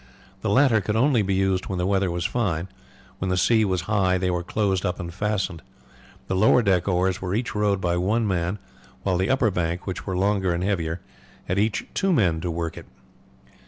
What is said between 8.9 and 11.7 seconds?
while the upper bank, which were longer and heavier, had